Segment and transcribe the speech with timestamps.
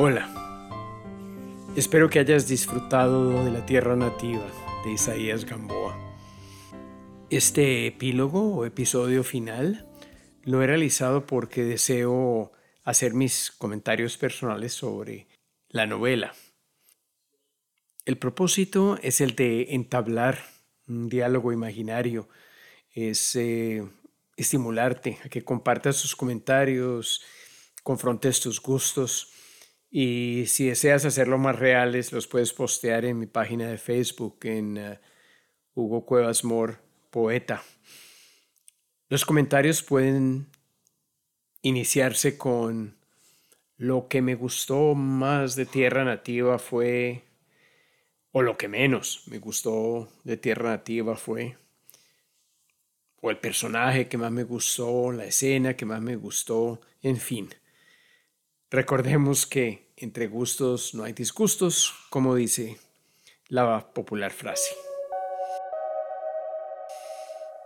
[0.00, 0.30] Hola,
[1.74, 4.46] espero que hayas disfrutado de la tierra nativa
[4.84, 5.98] de Isaías Gamboa.
[7.30, 9.88] Este epílogo o episodio final
[10.44, 12.52] lo he realizado porque deseo
[12.84, 15.26] hacer mis comentarios personales sobre
[15.68, 16.32] la novela.
[18.04, 20.38] El propósito es el de entablar
[20.86, 22.28] un diálogo imaginario,
[22.92, 23.84] es eh,
[24.36, 27.20] estimularte a que compartas tus comentarios,
[27.82, 29.32] confrontes tus gustos
[29.90, 34.76] y si deseas hacerlo más reales los puedes postear en mi página de Facebook en
[34.76, 35.00] eh,
[35.74, 36.78] Hugo Cuevas Mor,
[37.10, 37.62] poeta.
[39.08, 40.48] Los comentarios pueden
[41.62, 42.96] iniciarse con
[43.76, 47.24] lo que me gustó más de Tierra Nativa fue,
[48.32, 51.56] o lo que menos me gustó de Tierra Nativa fue
[53.20, 57.48] o el personaje que más me gustó, la escena que más me gustó, en fin.
[58.70, 62.76] Recordemos que entre gustos no hay disgustos, como dice
[63.48, 64.74] la popular frase.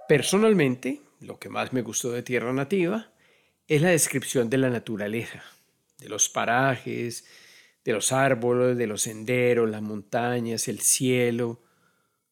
[0.07, 3.11] Personalmente, lo que más me gustó de Tierra Nativa
[3.67, 5.43] es la descripción de la naturaleza,
[5.99, 7.25] de los parajes,
[7.85, 11.63] de los árboles, de los senderos, las montañas, el cielo,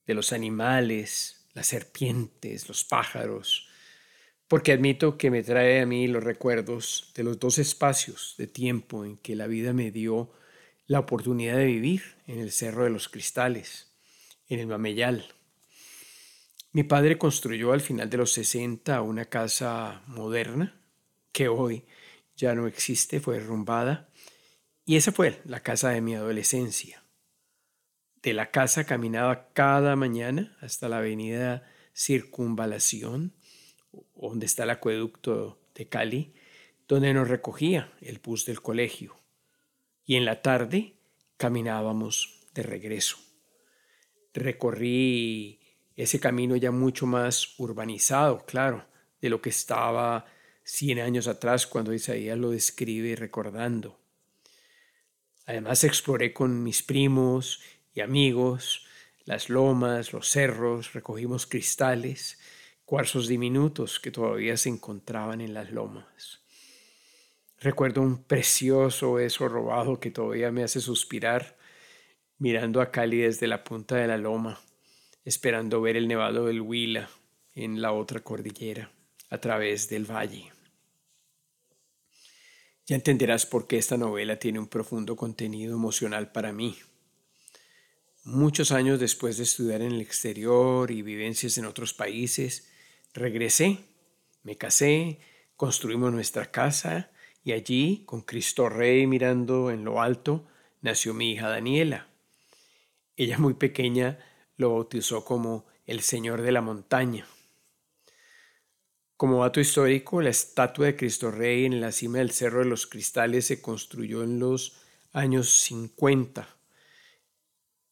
[0.06, 3.69] de los animales, las serpientes, los pájaros,
[4.50, 9.04] porque admito que me trae a mí los recuerdos de los dos espacios de tiempo
[9.04, 10.32] en que la vida me dio
[10.88, 13.92] la oportunidad de vivir en el Cerro de los Cristales,
[14.48, 15.32] en el Mameyal.
[16.72, 20.82] Mi padre construyó al final de los 60 una casa moderna
[21.30, 21.84] que hoy
[22.36, 24.08] ya no existe, fue derrumbada,
[24.84, 27.04] y esa fue la casa de mi adolescencia.
[28.20, 33.32] De la casa caminaba cada mañana hasta la avenida Circunvalación,
[34.14, 36.34] donde está el acueducto de Cali,
[36.88, 39.16] donde nos recogía el bus del colegio.
[40.04, 40.96] Y en la tarde
[41.36, 43.16] caminábamos de regreso.
[44.34, 45.60] Recorrí
[45.96, 48.86] ese camino ya mucho más urbanizado, claro,
[49.20, 50.26] de lo que estaba
[50.64, 54.00] cien años atrás cuando Isaías lo describe recordando.
[55.46, 57.60] Además exploré con mis primos
[57.94, 58.86] y amigos,
[59.24, 62.39] las lomas, los cerros, recogimos cristales,
[62.90, 66.40] cuarzos diminutos que todavía se encontraban en las lomas.
[67.60, 71.56] Recuerdo un precioso beso robado que todavía me hace suspirar,
[72.38, 74.60] mirando a Cali desde la punta de la loma,
[75.24, 77.08] esperando ver el nevado del Huila
[77.54, 78.90] en la otra cordillera,
[79.28, 80.50] a través del valle.
[82.86, 86.76] Ya entenderás por qué esta novela tiene un profundo contenido emocional para mí.
[88.24, 92.66] Muchos años después de estudiar en el exterior y vivencias en otros países,
[93.14, 93.78] regresé,
[94.42, 95.20] me casé,
[95.56, 97.10] construimos nuestra casa
[97.44, 100.46] y allí, con Cristo Rey mirando en lo alto,
[100.80, 102.08] nació mi hija Daniela.
[103.16, 104.18] Ella muy pequeña
[104.56, 107.26] lo bautizó como el Señor de la Montaña.
[109.16, 112.86] Como dato histórico, la estatua de Cristo Rey en la cima del Cerro de los
[112.86, 114.80] Cristales se construyó en los
[115.12, 116.48] años 50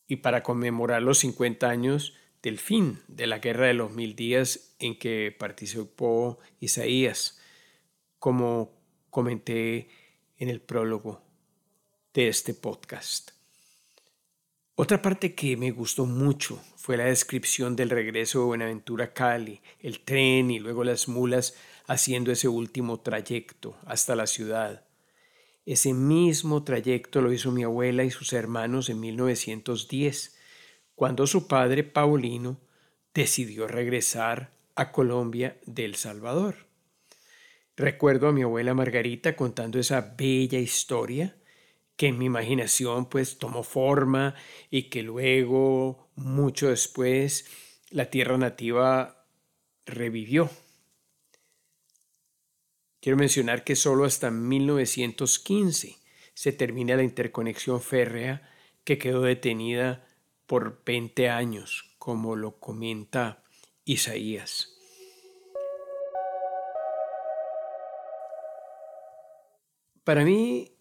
[0.06, 4.74] y para conmemorar los 50 años del fin de la Guerra de los Mil Días
[4.78, 7.40] en que participó Isaías,
[8.18, 8.72] como
[9.10, 9.88] comenté
[10.38, 11.22] en el prólogo
[12.14, 13.32] de este podcast.
[14.80, 19.60] Otra parte que me gustó mucho fue la descripción del regreso de Buenaventura a Cali,
[19.80, 21.56] el tren y luego las mulas
[21.88, 24.84] haciendo ese último trayecto hasta la ciudad.
[25.66, 30.37] Ese mismo trayecto lo hizo mi abuela y sus hermanos en 1910,
[30.98, 32.58] cuando su padre Paulino
[33.14, 36.66] decidió regresar a Colombia del Salvador.
[37.76, 41.36] Recuerdo a mi abuela Margarita contando esa bella historia
[41.94, 44.34] que en mi imaginación pues tomó forma
[44.72, 47.48] y que luego, mucho después,
[47.90, 49.24] la tierra nativa
[49.86, 50.50] revivió
[53.00, 55.96] Quiero mencionar que solo hasta 1915
[56.34, 58.50] se termina la interconexión férrea
[58.82, 60.07] que quedó detenida
[60.48, 63.44] por 20 años, como lo comenta
[63.84, 64.74] Isaías.
[70.02, 70.72] Para mí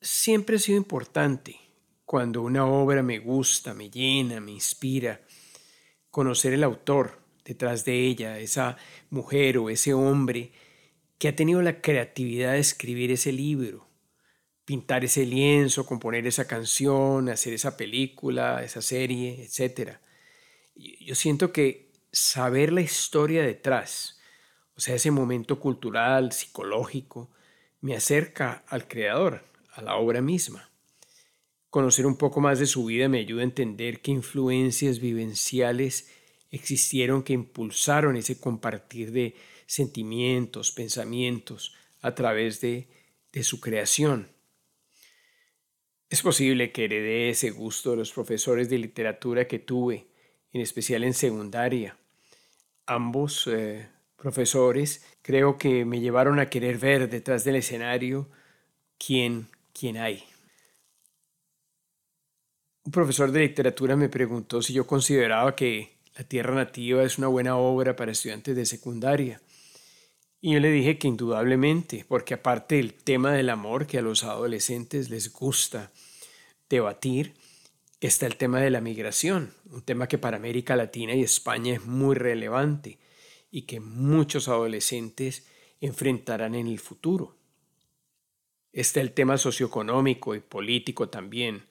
[0.00, 1.60] siempre ha sido importante,
[2.06, 5.20] cuando una obra me gusta, me llena, me inspira,
[6.10, 8.78] conocer el autor detrás de ella, esa
[9.10, 10.52] mujer o ese hombre
[11.18, 13.89] que ha tenido la creatividad de escribir ese libro,
[14.70, 19.96] pintar ese lienzo, componer esa canción, hacer esa película, esa serie, etc.
[20.76, 24.20] Yo siento que saber la historia detrás,
[24.76, 27.32] o sea, ese momento cultural, psicológico,
[27.80, 30.70] me acerca al creador, a la obra misma.
[31.68, 36.12] Conocer un poco más de su vida me ayuda a entender qué influencias vivenciales
[36.52, 39.34] existieron que impulsaron ese compartir de
[39.66, 42.86] sentimientos, pensamientos a través de,
[43.32, 44.28] de su creación.
[46.10, 50.08] Es posible que heredé ese gusto de los profesores de literatura que tuve,
[50.52, 51.96] en especial en secundaria.
[52.84, 58.28] Ambos eh, profesores creo que me llevaron a querer ver detrás del escenario
[58.98, 60.24] quién, quién hay.
[62.82, 67.28] Un profesor de literatura me preguntó si yo consideraba que La Tierra Nativa es una
[67.28, 69.40] buena obra para estudiantes de secundaria.
[70.40, 74.24] Y yo le dije que indudablemente, porque aparte del tema del amor que a los
[74.24, 75.92] adolescentes les gusta
[76.70, 77.34] debatir,
[78.00, 81.84] está el tema de la migración, un tema que para América Latina y España es
[81.84, 82.98] muy relevante
[83.50, 85.46] y que muchos adolescentes
[85.80, 87.36] enfrentarán en el futuro.
[88.72, 91.66] Está el tema socioeconómico y político también,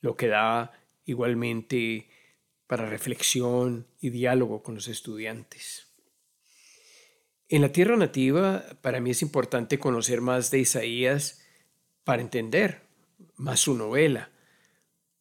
[0.00, 0.72] lo que da
[1.04, 2.08] igualmente
[2.66, 5.91] para reflexión y diálogo con los estudiantes.
[7.52, 11.42] En la tierra nativa, para mí es importante conocer más de Isaías
[12.02, 12.80] para entender
[13.36, 14.30] más su novela,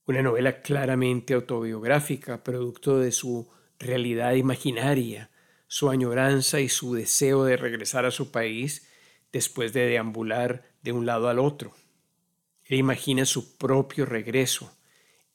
[0.06, 3.50] una novela claramente autobiográfica, producto de su
[3.80, 5.30] realidad imaginaria,
[5.68, 8.88] su añoranza y su deseo de regresar a su país
[9.33, 11.74] después de deambular de un lado al otro.
[12.63, 14.74] Él imagina su propio regreso,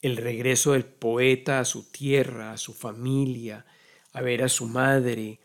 [0.01, 3.67] el regreso del poeta a su tierra, a su familia,
[4.13, 5.41] a ver a su madre,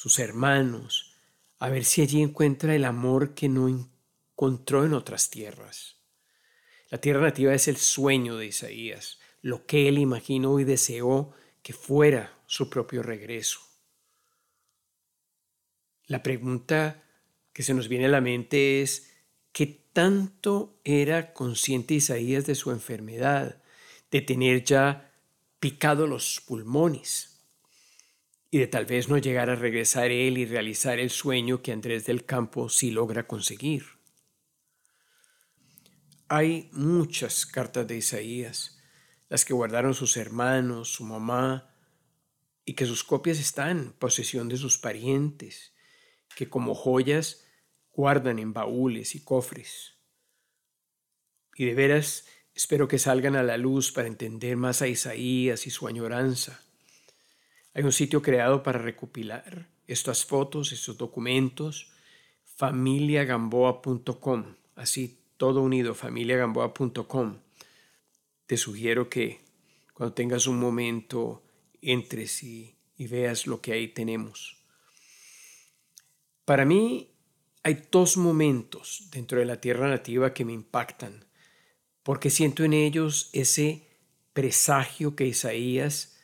[0.00, 1.12] sus hermanos,
[1.58, 5.98] a ver si allí encuentra el amor que no encontró en otras tierras.
[6.88, 11.74] La tierra nativa es el sueño de Isaías, lo que él imaginó y deseó que
[11.74, 13.60] fuera su propio regreso.
[16.06, 17.04] La pregunta
[17.52, 19.12] que se nos viene a la mente es,
[19.52, 23.62] ¿qué tanto era consciente Isaías de su enfermedad,
[24.10, 25.12] de tener ya
[25.58, 27.29] picado los pulmones
[28.50, 32.04] y de tal vez no llegar a regresar él y realizar el sueño que Andrés
[32.04, 33.84] del Campo sí logra conseguir.
[36.28, 38.80] Hay muchas cartas de Isaías,
[39.28, 41.74] las que guardaron sus hermanos, su mamá,
[42.64, 45.72] y que sus copias están en posesión de sus parientes,
[46.36, 47.44] que como joyas
[47.92, 49.96] guardan en baúles y cofres.
[51.54, 55.70] Y de veras espero que salgan a la luz para entender más a Isaías y
[55.70, 56.64] su añoranza.
[57.80, 61.90] Hay un sitio creado para recopilar estas fotos, estos documentos,
[62.44, 64.44] familiagamboa.com,
[64.76, 67.38] así todo unido, familiagamboa.com.
[68.44, 69.40] Te sugiero que
[69.94, 71.42] cuando tengas un momento
[71.80, 74.58] entres y, y veas lo que ahí tenemos.
[76.44, 77.14] Para mí
[77.62, 81.24] hay dos momentos dentro de la tierra nativa que me impactan,
[82.02, 83.88] porque siento en ellos ese
[84.34, 86.18] presagio que Isaías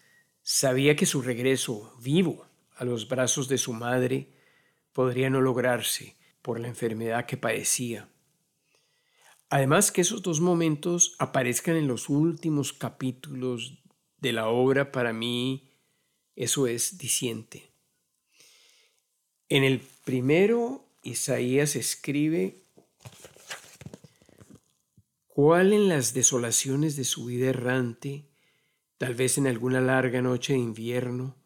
[0.49, 2.47] sabía que su regreso vivo
[2.77, 4.31] a los brazos de su madre
[4.93, 8.09] podría no lograrse por la enfermedad que padecía.
[9.49, 13.83] Además que esos dos momentos aparezcan en los últimos capítulos
[14.21, 15.73] de la obra, para mí
[16.37, 17.73] eso es diciente.
[19.49, 22.63] En el primero Isaías escribe
[25.27, 28.26] cuál en las desolaciones de su vida errante,
[28.99, 31.37] tal vez en alguna larga noche de invierno,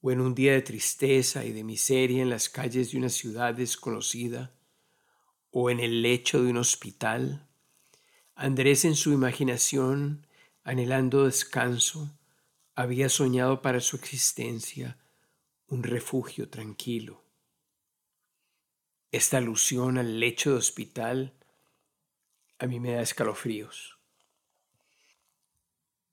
[0.00, 3.54] o en un día de tristeza y de miseria en las calles de una ciudad
[3.54, 4.54] desconocida,
[5.50, 7.46] o en el lecho de un hospital,
[8.34, 10.26] Andrés en su imaginación,
[10.64, 12.18] anhelando descanso,
[12.74, 14.96] había soñado para su existencia
[15.66, 17.22] un refugio tranquilo.
[19.12, 21.34] Esta alusión al lecho de hospital
[22.58, 23.99] a mí me da escalofríos.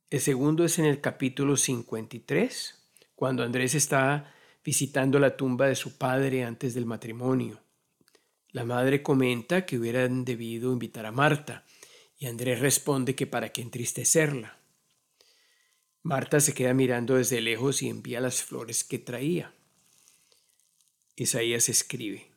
[0.10, 2.76] El segundo es en el capítulo 53,
[3.14, 4.34] cuando Andrés está
[4.64, 7.60] visitando la tumba de su padre antes del matrimonio.
[8.52, 11.66] La madre comenta que hubieran debido invitar a Marta,
[12.18, 14.58] y Andrés responde que para qué entristecerla.
[16.04, 19.54] Marta se queda mirando desde lejos y envía las flores que traía.
[21.18, 22.32] Isaías escribe,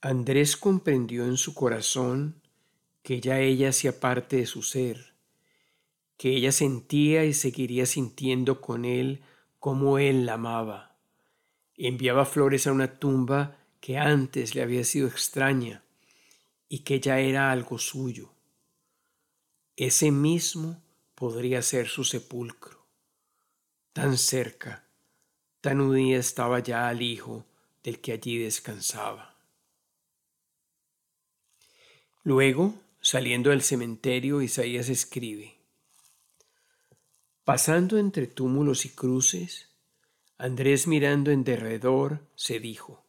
[0.00, 2.42] Andrés comprendió en su corazón
[3.04, 5.09] que ya ella hacía parte de su ser,
[6.20, 9.22] que ella sentía y seguiría sintiendo con él
[9.58, 10.98] como él la amaba.
[11.76, 15.82] Enviaba flores a una tumba que antes le había sido extraña
[16.68, 18.34] y que ya era algo suyo.
[19.76, 20.82] Ese mismo
[21.14, 22.86] podría ser su sepulcro.
[23.94, 24.84] Tan cerca,
[25.62, 27.46] tan unida estaba ya al hijo
[27.82, 29.38] del que allí descansaba.
[32.24, 35.59] Luego, saliendo del cementerio, Isaías escribe,
[37.50, 39.70] Pasando entre túmulos y cruces,
[40.38, 43.04] Andrés mirando en derredor se dijo,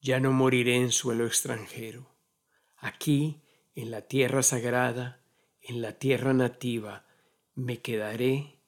[0.00, 2.16] Ya no moriré en suelo extranjero,
[2.78, 3.40] aquí,
[3.76, 5.22] en la tierra sagrada,
[5.60, 7.06] en la tierra nativa,
[7.54, 8.58] me quedaré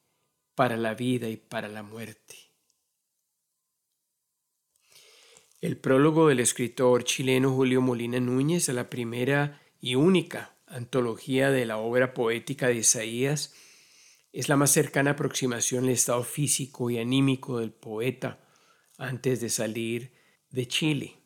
[0.55, 2.37] para la vida y para la muerte.
[5.61, 11.67] El prólogo del escritor chileno Julio Molina Núñez a la primera y única antología de
[11.67, 13.53] la obra poética de Isaías
[14.35, 18.41] es la más cercana aproximación al estado físico y anímico del poeta
[18.99, 20.13] antes de salir
[20.51, 21.21] de Chile.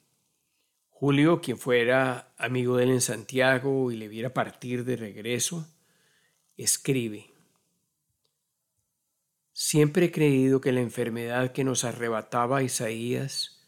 [0.90, 5.66] Julio, quien fuera amigo de él en Santiago y le viera partir de regreso,
[6.58, 7.32] escribe,
[9.54, 13.64] Siempre he creído que la enfermedad que nos arrebataba Isaías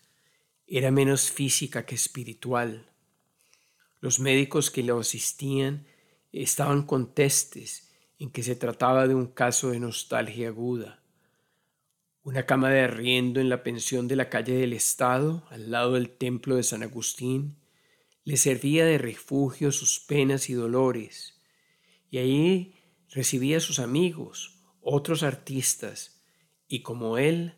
[0.67, 2.93] era menos física que espiritual.
[4.01, 5.87] Los médicos que lo asistían
[6.31, 7.90] estaban contestes
[8.21, 11.03] en que se trataba de un caso de nostalgia aguda.
[12.23, 16.11] Una cama de arriendo en la pensión de la calle del Estado, al lado del
[16.11, 17.57] templo de San Agustín,
[18.25, 21.41] le servía de refugio sus penas y dolores,
[22.11, 22.75] y allí
[23.09, 26.23] recibía a sus amigos, otros artistas,
[26.69, 27.55] y como él,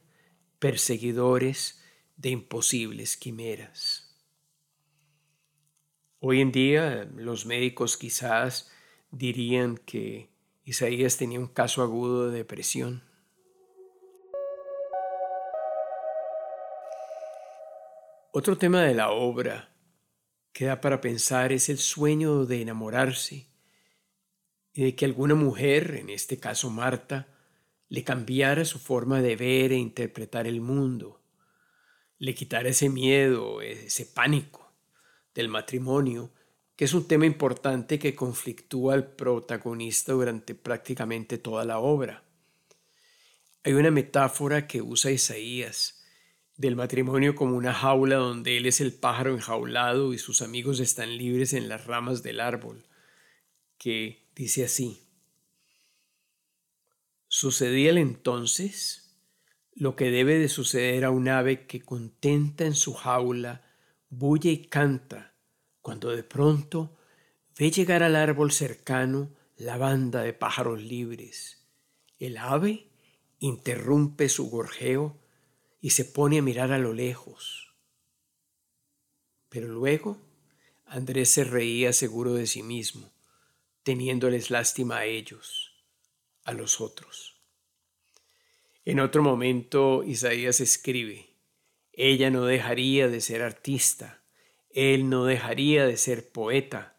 [0.60, 1.82] perseguidores
[2.16, 4.16] de imposibles quimeras.
[6.20, 8.70] Hoy en día los médicos quizás
[9.10, 10.31] dirían que
[10.64, 13.02] Isaías tenía un caso agudo de depresión.
[18.32, 19.74] Otro tema de la obra
[20.52, 23.48] que da para pensar es el sueño de enamorarse
[24.72, 27.28] y de que alguna mujer, en este caso Marta,
[27.88, 31.22] le cambiara su forma de ver e interpretar el mundo
[32.22, 34.72] le quitar ese miedo, ese pánico
[35.34, 36.30] del matrimonio,
[36.76, 42.24] que es un tema importante que conflictúa al protagonista durante prácticamente toda la obra.
[43.64, 46.02] Hay una metáfora que usa Isaías
[46.56, 51.16] del matrimonio como una jaula donde él es el pájaro enjaulado y sus amigos están
[51.16, 52.86] libres en las ramas del árbol,
[53.78, 55.02] que dice así.
[57.28, 59.02] Sucedía el entonces
[59.74, 63.64] lo que debe de suceder a un ave que contenta en su jaula,
[64.10, 65.31] bulle y canta,
[65.82, 66.96] cuando de pronto
[67.58, 71.66] ve llegar al árbol cercano la banda de pájaros libres.
[72.18, 72.88] El ave
[73.40, 75.20] interrumpe su gorjeo
[75.80, 77.74] y se pone a mirar a lo lejos.
[79.48, 80.18] Pero luego
[80.86, 83.12] Andrés se reía seguro de sí mismo,
[83.82, 85.84] teniéndoles lástima a ellos,
[86.44, 87.40] a los otros.
[88.84, 91.36] En otro momento Isaías escribe,
[91.92, 94.21] ella no dejaría de ser artista,
[94.74, 96.96] él no dejaría de ser poeta.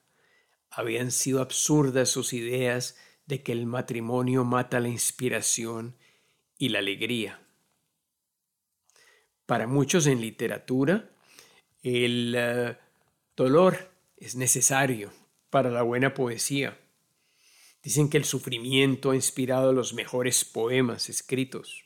[0.70, 5.96] Habían sido absurdas sus ideas de que el matrimonio mata la inspiración
[6.58, 7.42] y la alegría.
[9.46, 11.10] Para muchos en literatura,
[11.82, 12.78] el eh,
[13.36, 15.12] dolor es necesario
[15.50, 16.80] para la buena poesía.
[17.84, 21.84] Dicen que el sufrimiento ha inspirado los mejores poemas escritos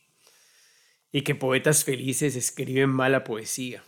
[1.12, 3.84] y que poetas felices escriben mala poesía.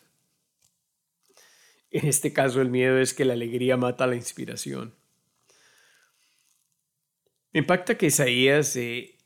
[1.92, 4.94] En este caso el miedo es que la alegría mata la inspiración.
[7.52, 9.18] Me impacta que Isaías eh,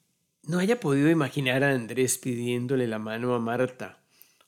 [0.44, 4.02] no haya podido imaginar a Andrés pidiéndole la mano a Marta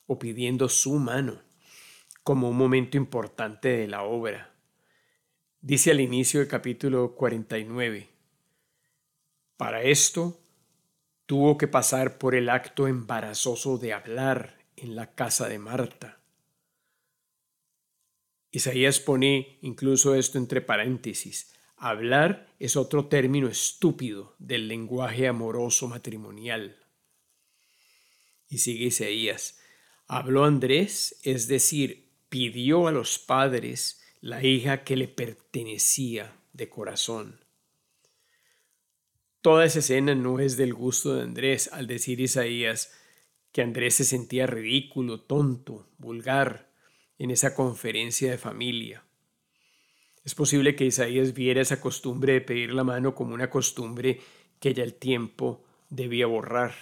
[0.08, 1.42] o pidiendo su mano
[2.24, 4.52] como un momento importante de la obra.
[5.62, 8.10] Dice al inicio del capítulo 49,
[9.58, 10.40] para esto,
[11.26, 16.15] tuvo que pasar por el acto embarazoso de hablar en la casa de Marta.
[18.56, 21.52] Isaías pone incluso esto entre paréntesis.
[21.76, 26.78] Hablar es otro término estúpido del lenguaje amoroso matrimonial.
[28.48, 29.60] Y sigue Isaías.
[30.08, 37.42] Habló Andrés, es decir, pidió a los padres la hija que le pertenecía de corazón.
[39.42, 42.94] Toda esa escena no es del gusto de Andrés al decir Isaías
[43.52, 46.65] que Andrés se sentía ridículo, tonto, vulgar
[47.18, 49.04] en esa conferencia de familia.
[50.24, 54.20] Es posible que Isaías viera esa costumbre de pedir la mano como una costumbre
[54.60, 56.74] que ya el tiempo debía borrar.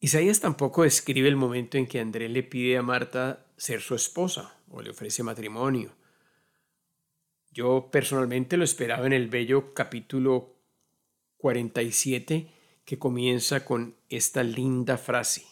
[0.00, 4.58] Isaías tampoco describe el momento en que Andrés le pide a Marta ser su esposa
[4.68, 5.94] o le ofrece matrimonio.
[7.52, 10.56] Yo personalmente lo esperaba en el bello capítulo
[11.36, 12.48] 47
[12.84, 15.51] que comienza con esta linda frase.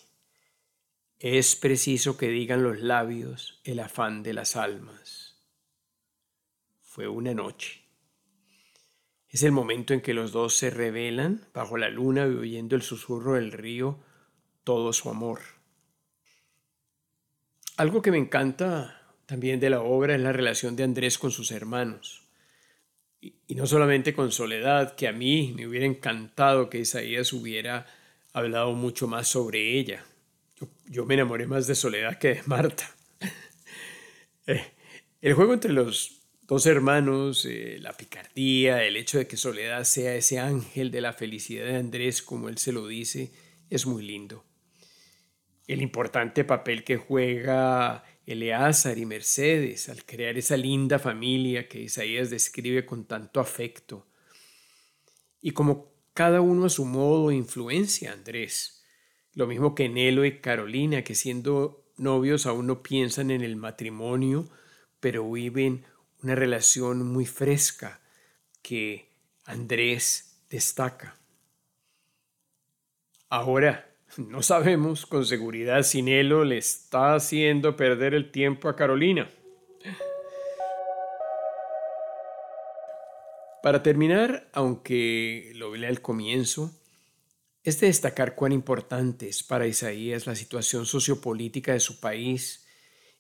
[1.23, 5.39] Es preciso que digan los labios el afán de las almas.
[6.81, 7.83] fue una noche.
[9.29, 12.81] Es el momento en que los dos se revelan bajo la luna y oyendo el
[12.81, 14.03] susurro del río
[14.65, 15.41] todo su amor.
[17.77, 21.51] Algo que me encanta también de la obra es la relación de Andrés con sus
[21.51, 22.31] hermanos.
[23.21, 27.87] Y, no solamente con Soledad, que a mí me hubiera encantado que Isaías hubiera
[28.33, 30.07] hablado mucho más sobre ella.
[30.87, 32.95] Yo, me enamoré más de Soledad que de Marta.
[34.47, 34.65] Eh,
[35.21, 40.17] el juego entre los dos hermanos, eh, la picardía, el hecho de que Soledad sea
[40.17, 43.31] ese ángel de la felicidad de Andrés, como él se lo dice,
[43.69, 44.45] es muy lindo.
[45.69, 52.31] El importante papel que juega Eleazar y Mercedes al crear esa linda familia que Isaías
[52.31, 54.09] describe con tanto afecto.
[55.41, 58.80] Y como cada uno a su modo influencia a Andrés.
[59.35, 64.49] Lo mismo que Nelo y Carolina, que siendo novios aún no piensan en el matrimonio,
[64.99, 65.85] pero viven
[66.23, 68.01] una relación muy fresca
[68.63, 69.09] que
[69.45, 71.17] Andrés destaca.
[73.29, 79.31] Ahora, no sabemos con seguridad si Nelo le está haciendo perder el tiempo a Carolina.
[83.63, 86.80] Para terminar, aunque lo vi al comienzo,
[87.63, 92.67] es de destacar cuán importante es para Isaías la situación sociopolítica de su país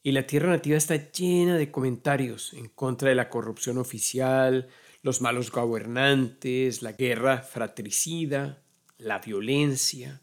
[0.02, 4.68] y la tierra nativa está llena de comentarios en contra de la corrupción oficial,
[5.02, 8.62] los malos gobernantes, la guerra fratricida,
[8.96, 10.22] la violencia,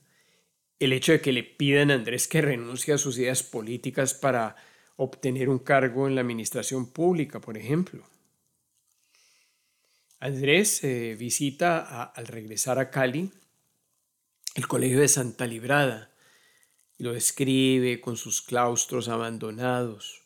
[0.79, 4.55] el hecho de que le pidan a Andrés que renuncie a sus ideas políticas para
[4.95, 8.03] obtener un cargo en la administración pública, por ejemplo.
[10.19, 13.31] Andrés eh, visita al regresar a Cali
[14.57, 16.11] el colegio de Santa Librada
[16.97, 20.25] y lo describe con sus claustros abandonados.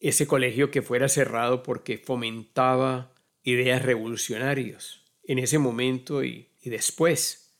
[0.00, 7.56] Ese colegio que fuera cerrado porque fomentaba ideas revolucionarias en ese momento y, después.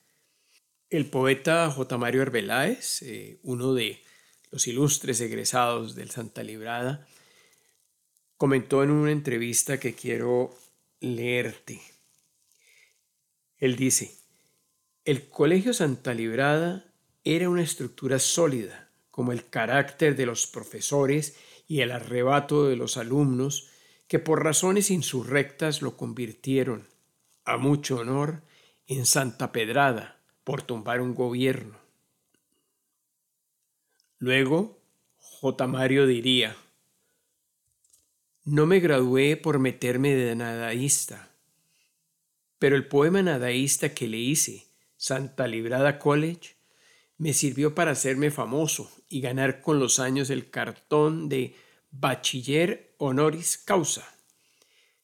[0.88, 1.98] El poeta J.
[1.98, 4.04] Mario Arbeláez, eh, uno de
[4.52, 7.08] los ilustres egresados del Santa Librada,
[8.36, 10.56] comentó en una entrevista que quiero
[11.00, 11.80] leerte.
[13.58, 14.21] Él dice,
[15.04, 16.84] el Colegio Santa Librada
[17.24, 21.36] era una estructura sólida, como el carácter de los profesores
[21.66, 23.68] y el arrebato de los alumnos,
[24.06, 26.86] que por razones insurrectas lo convirtieron,
[27.44, 28.42] a mucho honor,
[28.86, 31.78] en Santa Pedrada, por tumbar un gobierno.
[34.18, 34.78] Luego,
[35.18, 35.66] J.
[35.66, 36.56] Mario diría,
[38.44, 41.30] no me gradué por meterme de nadaísta,
[42.60, 44.71] pero el poema nadaísta que le hice,
[45.02, 46.54] Santa Librada College,
[47.18, 51.56] me sirvió para hacerme famoso y ganar con los años el cartón de
[51.90, 54.06] Bachiller Honoris Causa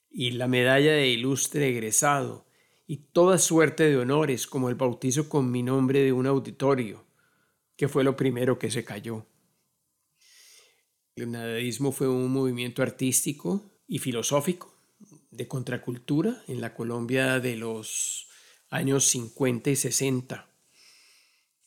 [0.08, 2.46] y la medalla de ilustre egresado
[2.87, 7.04] y toda suerte de honores como el bautizo con mi nombre de un auditorio,
[7.74, 9.26] que fue lo primero que se cayó.
[11.16, 14.72] El nadaísmo fue un movimiento artístico y filosófico
[15.32, 18.27] de contracultura en la Colombia de los
[18.70, 20.48] años 50 y 60.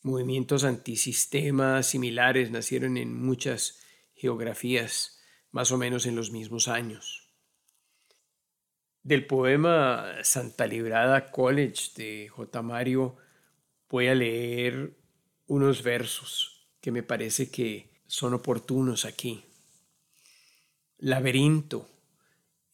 [0.03, 3.79] Movimientos antisistemas similares nacieron en muchas
[4.15, 5.19] geografías,
[5.51, 7.29] más o menos en los mismos años.
[9.03, 12.61] Del poema Santa Librada College de J.
[12.61, 13.17] Mario
[13.89, 14.95] voy a leer
[15.47, 19.43] unos versos que me parece que son oportunos aquí.
[20.97, 21.89] Laberinto,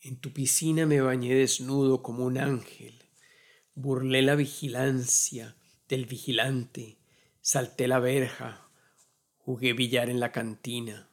[0.02, 2.97] en tu piscina me bañé desnudo como un ángel,
[3.78, 5.56] burlé la vigilancia
[5.88, 6.98] del vigilante,
[7.42, 8.68] salté la verja,
[9.38, 11.08] jugué billar en la cantina.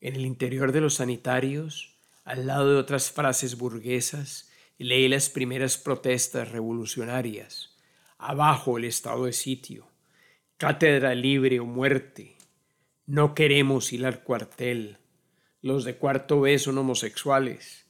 [0.00, 5.78] En el interior de los sanitarios, al lado de otras frases burguesas, leí las primeras
[5.78, 7.76] protestas revolucionarias.
[8.18, 9.86] Abajo el estado de sitio,
[10.56, 12.36] cátedra libre o muerte,
[13.06, 14.98] no queremos al cuartel.
[15.62, 17.85] Los de cuarto B son homosexuales.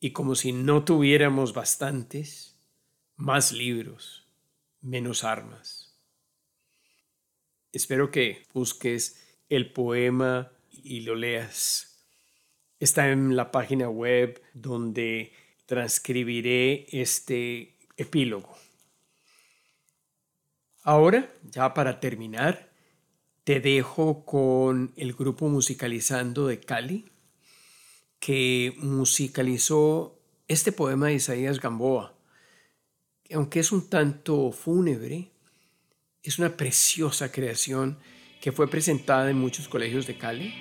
[0.00, 2.56] Y como si no tuviéramos bastantes,
[3.16, 4.28] más libros,
[4.80, 5.96] menos armas.
[7.72, 12.06] Espero que busques el poema y lo leas.
[12.78, 15.32] Está en la página web donde
[15.66, 18.56] transcribiré este epílogo.
[20.82, 22.70] Ahora, ya para terminar,
[23.44, 27.10] te dejo con el grupo Musicalizando de Cali,
[28.18, 32.14] que musicalizó este poema de Isaías Gamboa,
[33.22, 35.30] que aunque es un tanto fúnebre,
[36.22, 37.98] es una preciosa creación
[38.40, 40.54] que fue presentada en muchos colegios de Cali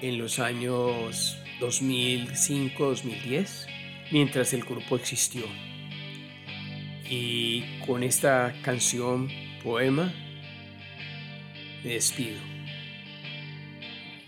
[0.00, 3.66] en los años 2005-2010,
[4.12, 5.44] mientras el grupo existió.
[7.10, 9.30] Y con esta canción,
[9.62, 10.12] poema,
[11.82, 12.57] me despido.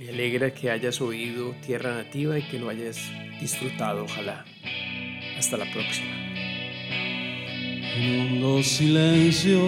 [0.00, 2.96] Me alegra que hayas oído Tierra Nativa y que lo hayas
[3.38, 4.46] disfrutado, ojalá.
[5.36, 6.08] Hasta la próxima.
[7.98, 9.60] En hondo silencio,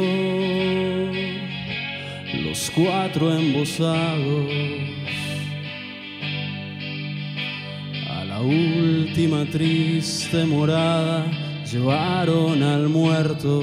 [2.45, 4.51] los cuatro embosados
[8.09, 11.27] a la última triste morada
[11.71, 13.61] llevaron al muerto.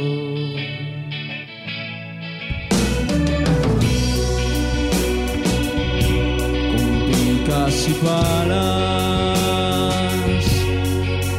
[7.59, 9.37] Picas y palas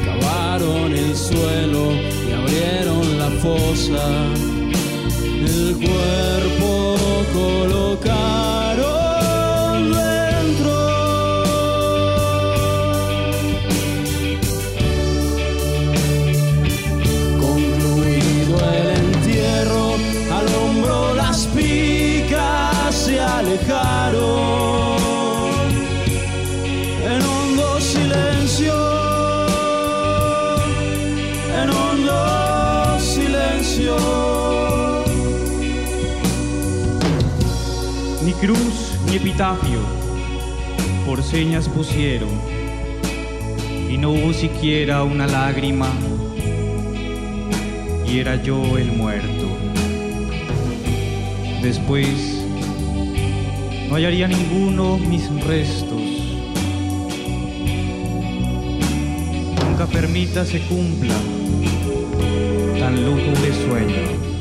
[0.04, 1.92] cavaron el suelo
[2.28, 4.06] y abrieron la fosa.
[5.22, 6.96] El cuerpo
[7.33, 8.83] colocaron
[9.92, 10.78] dentro.
[17.40, 19.87] Concluido el entierro,
[20.33, 24.79] al hombro las picas se alejaron
[38.40, 39.81] cruz ni epitafio
[41.05, 42.31] por señas pusieron,
[43.90, 45.90] y no hubo siquiera una lágrima,
[48.07, 49.46] y era yo el muerto.
[51.61, 52.42] Después
[53.90, 56.00] no hallaría ninguno mis restos.
[59.68, 61.14] Nunca permita se cumpla
[62.79, 64.39] tan lúgubre sueño.